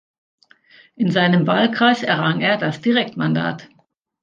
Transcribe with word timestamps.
In 0.95 1.11
seinem 1.11 1.45
Wahlkreis 1.45 2.01
errang 2.01 2.41
er 2.41 2.57
das 2.57 2.81
Direktmandat. 2.81 3.69